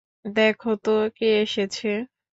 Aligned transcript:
দেখো 0.35 0.71
তো 0.83 0.91
কে 1.17 1.27
এসেছে। 1.43 1.87